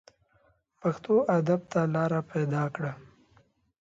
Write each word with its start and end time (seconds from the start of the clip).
پښتو 0.81 1.13
ادب 1.37 1.61
ته 1.71 1.81
لاره 1.93 2.19
پیدا 2.31 2.63
کړه 2.75 2.91